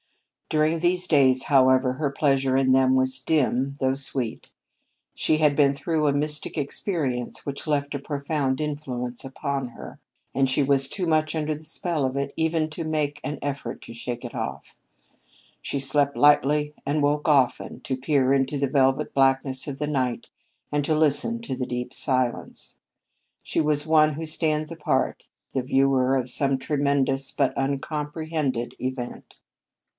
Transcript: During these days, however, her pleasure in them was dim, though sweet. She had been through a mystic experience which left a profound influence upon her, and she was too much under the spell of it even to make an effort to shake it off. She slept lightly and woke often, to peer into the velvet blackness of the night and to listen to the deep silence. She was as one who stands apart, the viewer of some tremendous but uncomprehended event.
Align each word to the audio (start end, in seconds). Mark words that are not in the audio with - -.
During 0.49 0.79
these 0.79 1.07
days, 1.07 1.43
however, 1.43 1.93
her 1.93 2.09
pleasure 2.09 2.57
in 2.57 2.71
them 2.71 2.95
was 2.95 3.19
dim, 3.19 3.75
though 3.79 3.93
sweet. 3.93 4.49
She 5.13 5.37
had 5.37 5.55
been 5.55 5.73
through 5.75 6.07
a 6.07 6.11
mystic 6.11 6.57
experience 6.57 7.45
which 7.45 7.67
left 7.67 7.93
a 7.95 7.99
profound 7.99 8.59
influence 8.59 9.23
upon 9.23 9.67
her, 9.69 9.99
and 10.33 10.49
she 10.49 10.63
was 10.63 10.89
too 10.89 11.05
much 11.05 11.35
under 11.35 11.53
the 11.53 11.63
spell 11.63 12.03
of 12.03 12.17
it 12.17 12.33
even 12.35 12.69
to 12.71 12.83
make 12.83 13.21
an 13.23 13.37
effort 13.43 13.81
to 13.83 13.93
shake 13.93 14.25
it 14.25 14.33
off. 14.33 14.75
She 15.61 15.79
slept 15.79 16.17
lightly 16.17 16.73
and 16.85 17.03
woke 17.03 17.29
often, 17.29 17.79
to 17.81 17.95
peer 17.95 18.33
into 18.33 18.57
the 18.57 18.67
velvet 18.67 19.13
blackness 19.13 19.67
of 19.67 19.77
the 19.79 19.87
night 19.87 20.27
and 20.69 20.83
to 20.83 20.97
listen 20.97 21.41
to 21.43 21.55
the 21.55 21.67
deep 21.67 21.93
silence. 21.93 22.75
She 23.43 23.61
was 23.61 23.81
as 23.83 23.87
one 23.87 24.13
who 24.15 24.25
stands 24.25 24.69
apart, 24.71 25.29
the 25.53 25.61
viewer 25.61 26.17
of 26.17 26.29
some 26.31 26.57
tremendous 26.57 27.31
but 27.31 27.53
uncomprehended 27.55 28.75
event. 28.79 29.37